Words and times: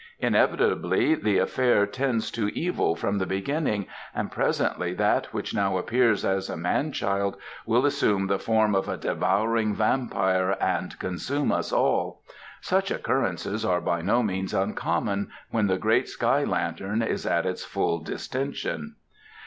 Inevitably 0.17 1.13
the 1.13 1.37
affair 1.37 1.85
tends 1.85 2.31
to 2.31 2.47
evil 2.57 2.95
from 2.95 3.19
the 3.19 3.27
beginning 3.27 3.85
and 4.15 4.31
presently 4.31 4.95
that 4.95 5.31
which 5.31 5.53
now 5.53 5.77
appears 5.77 6.25
as 6.25 6.49
a 6.49 6.57
man 6.57 6.91
child 6.91 7.37
will 7.67 7.85
assume 7.85 8.25
the 8.25 8.39
form 8.39 8.73
of 8.73 8.89
a 8.89 8.97
devouring 8.97 9.75
vampire 9.75 10.57
and 10.59 10.97
consume 10.97 11.51
us 11.51 11.71
all. 11.71 12.19
Such 12.61 12.89
occurrences 12.89 13.63
are 13.63 13.79
by 13.79 14.01
no 14.01 14.23
means 14.23 14.55
uncommon 14.55 15.29
when 15.51 15.67
the 15.67 15.77
great 15.77 16.09
sky 16.09 16.43
lantern 16.45 17.03
is 17.03 17.27
at 17.27 17.45
its 17.45 17.63
full 17.63 17.99
distension." 17.99 18.95